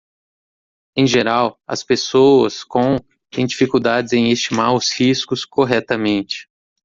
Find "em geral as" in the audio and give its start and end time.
0.97-1.83